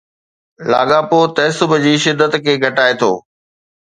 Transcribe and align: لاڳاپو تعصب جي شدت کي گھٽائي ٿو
لاڳاپو 0.71 1.19
تعصب 1.35 1.69
جي 1.83 1.93
شدت 2.03 2.33
کي 2.43 2.53
گھٽائي 2.63 2.93
ٿو 2.99 3.11